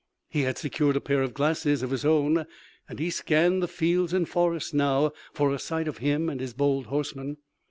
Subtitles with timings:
[0.31, 2.47] He had secured a pair of glasses of his own
[2.89, 6.55] and he scanned the fields and forests now for a sight of him and his
[6.55, 7.37] bold horsemen.